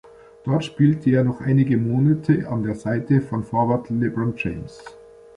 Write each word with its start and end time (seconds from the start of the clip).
Dort 0.45 0.65
spielte 0.65 1.11
er 1.11 1.23
noch 1.23 1.41
einige 1.41 1.77
Monate 1.77 2.47
an 2.49 2.63
der 2.63 2.73
Seite 2.73 3.21
von 3.21 3.43
Forward 3.43 3.87
Lebron 3.91 4.33
James. 4.35 4.83